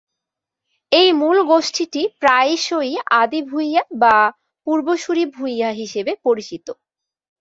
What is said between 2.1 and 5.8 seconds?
প্রায়শই আদি ভূঁইয়া বা পূর্বসূরি ভূঁইয়া